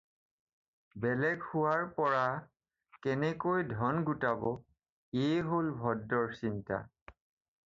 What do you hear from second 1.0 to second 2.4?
বেলেগ হোৱাৰ পৰা